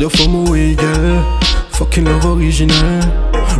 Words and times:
Got 0.00 0.16
your 0.16 0.26
from 0.26 0.48
away, 0.48 0.74
girl. 0.76 1.40
Fucking 1.72 2.06
love 2.06 2.24
original. 2.24 3.02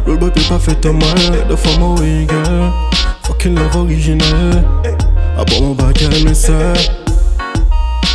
Road 0.06 0.20
boy 0.20 0.30
pas 0.48 0.58
fait 0.58 0.86
un 0.86 0.94
mal. 0.94 1.36
Got 1.36 1.48
your 1.50 1.58
from 1.58 1.82
away, 1.82 2.24
girl. 2.24 2.72
Fucking 3.24 3.54
love 3.56 3.76
original. 3.76 4.64
Ah 5.36 5.44
bon, 5.44 5.60
mon 5.60 5.74
bac, 5.74 6.02
mais 6.24 6.32
ça. 6.32 6.54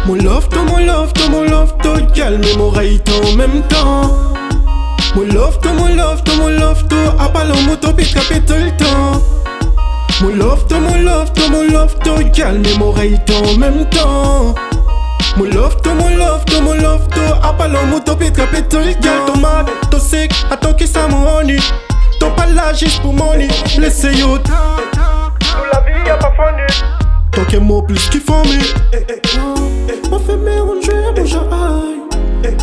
Mon 0.07 0.15
love, 0.15 0.49
to, 0.49 0.63
mon 0.63 0.83
love, 0.83 1.13
to, 1.13 1.29
mon 1.29 1.43
love, 1.43 1.77
to, 1.83 1.99
girl, 2.15 2.39
mais 2.39 2.57
mon 2.57 2.71
right 2.71 3.07
en 3.09 3.35
même 3.35 3.61
temps. 3.69 4.09
Mon 5.15 5.31
love, 5.31 5.59
to, 5.59 5.71
mon 5.73 5.95
love, 5.95 6.23
to, 6.23 6.35
mon 6.37 6.49
love, 6.49 6.87
to, 6.87 6.95
à 7.19 7.27
ballon, 7.27 7.61
moto, 7.67 7.93
pick 7.93 8.17
up 8.17 8.23
tout 8.47 8.53
le 8.55 8.75
temps. 8.75 9.21
Mon 10.21 10.35
love, 10.35 10.65
to, 10.65 10.79
mon 10.79 10.99
love, 11.03 11.31
to, 11.33 11.47
mon 11.51 11.61
love, 11.71 11.95
to, 11.99 12.15
girl, 12.33 12.57
mais 12.57 12.75
mon 12.79 12.91
right 12.91 13.29
en 13.29 13.55
même 13.59 13.87
temps. 13.91 14.55
Mon 15.37 15.43
love, 15.43 15.79
to, 15.83 15.93
mon 15.93 16.09
love, 16.17 16.44
up 17.93 18.69
tout 18.69 18.77
le 18.77 18.93
temps. 18.95 19.25
Ton 19.27 19.39
mad, 19.39 19.67
ton 19.89 19.99
sick, 19.99 20.31
money. 21.09 21.57
Ton 22.19 22.31
pas 22.31 22.45
là 22.47 22.73
juste 22.73 23.01
pour 23.01 23.13
money. 23.13 23.47
Laissez 23.77 24.13
yo. 24.13 24.37
Sous 24.37 25.65
la 25.71 25.79
vie 25.81 26.05
y'a 26.05 26.17
pas. 26.17 26.31
Tant 27.31 27.43
qu'un 27.45 27.59
mot 27.59 27.81
plus 27.81 28.09
qu'il 28.09 28.21
faut, 28.21 28.43
mais. 28.45 28.59
On 30.11 30.19
fait 30.19 30.37
mélanger 30.37 30.91
mon 31.15 31.25
genre. 31.25 31.47
Aïe, 32.43 32.55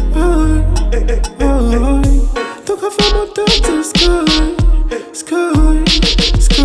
aïe, 0.92 1.06
aïe. 1.40 2.22
Tant 2.64 2.74
qu'à 2.74 2.90
faire 2.90 3.14
mon 3.14 3.26
tête, 3.34 3.84
sky, 3.84 4.08
sky, 5.12 5.36
sky. 6.40 6.62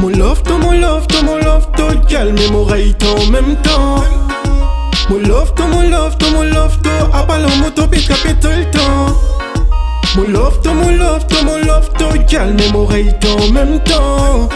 Mon 0.00 0.08
love, 0.08 0.42
to, 0.42 0.58
mon 0.58 0.72
love, 0.72 1.06
to, 1.06 1.24
mon 1.24 1.38
love, 1.38 1.70
to, 1.76 1.84
calme 2.08 2.36
mon 2.52 2.64
right 2.64 3.02
en 3.02 3.30
même 3.30 3.56
temps. 3.62 4.23
Mon 5.10 5.18
love, 5.18 5.54
to, 5.54 5.66
mon 5.66 5.90
love, 5.90 6.16
to, 6.18 6.30
mon 6.30 6.44
love, 6.44 6.80
to, 6.82 6.90
à 7.12 7.24
ballon, 7.24 7.54
moto, 7.60 7.86
pick 7.86 8.10
up 8.10 8.16
tout 8.40 8.48
le 8.48 8.64
temps. 8.70 9.14
Mon 10.16 10.32
love, 10.32 10.60
to, 10.62 10.72
mon 10.72 10.96
love, 10.96 11.26
to, 11.26 11.44
mon 11.44 11.58
love, 11.58 11.90
to, 11.98 12.06
calme 12.26 12.56
mon 12.72 12.86
right 12.86 13.14
en 13.24 13.52
même 13.52 13.80
temps. 13.80 14.48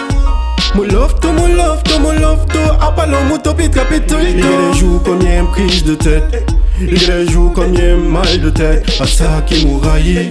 Mon 0.74 0.84
love, 0.84 1.20
to, 1.20 1.32
mon 1.32 1.54
love, 1.54 1.82
to, 1.82 1.98
mon 1.98 2.12
love, 2.12 2.46
to, 2.46 2.58
à 2.80 2.90
ballon, 2.90 3.24
moto, 3.24 3.52
pick 3.52 3.76
up 3.76 3.88
tout 4.06 4.16
le 4.16 4.40
temps. 4.40 4.72
Il 4.74 5.00
comme 5.04 5.20
y'a 5.22 5.40
une 5.40 5.48
prise 5.48 5.84
de 5.84 5.94
tête. 5.94 6.50
Il 6.80 7.52
comme 7.54 7.74
y'a 7.74 7.92
un 7.92 7.96
mal 7.96 8.40
de 8.40 8.50
tête. 8.50 8.86
À 9.00 9.06
ça 9.06 9.42
qui 9.46 9.66
m'ouraille. 9.66 10.30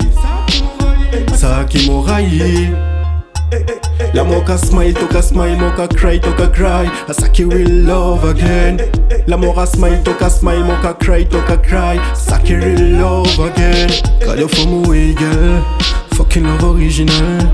Ça 1.35 1.63
qui 1.69 1.87
m'ouraille. 1.87 2.73
La 4.17 4.23
mocha 4.23 4.57
smile, 4.57 4.95
toka 4.95 5.21
smile, 5.21 5.55
mocha 5.57 5.87
cry, 5.87 6.19
toka 6.19 6.47
cry. 6.47 6.89
A 7.07 7.13
saki 7.13 7.43
real 7.43 7.69
love 7.85 8.23
again. 8.23 8.79
La 9.27 9.37
mora 9.37 9.67
smile, 9.67 10.01
toka 10.03 10.27
smile, 10.27 10.63
mocha 10.63 10.95
cry, 10.95 11.23
toka 11.23 11.55
cry. 11.55 11.99
Saki 12.15 12.55
real 12.55 12.99
love 12.99 13.39
again. 13.39 13.91
Got 14.25 14.39
you 14.39 14.47
from 14.47 14.83
away, 14.83 15.13
girl. 15.13 15.61
Fucking 16.15 16.45
love 16.45 16.63
original. 16.63 17.45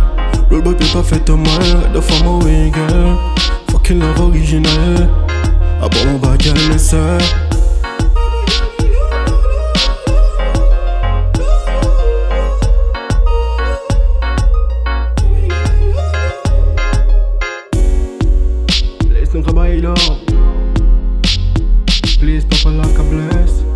Road 0.49 0.63
boy 0.63 0.75
peut 0.75 0.85
pas 0.93 1.03
fait 1.03 1.29
un 1.29 1.35
mal. 1.35 1.59
Got 1.59 1.95
you 1.95 2.01
from 2.01 2.27
away, 2.27 2.71
girl. 2.71 3.19
Fucking 3.69 3.99
love 3.99 4.21
original. 4.21 5.09
Ah 5.81 5.89
bon, 5.89 6.15
on 6.15 6.17
va 6.17 6.37
ça. 6.77 7.17
Please 22.19 22.45
pop 22.45 22.65
a 22.65 22.69
like 22.69 22.97
a 22.97 23.03
bless. 23.03 23.72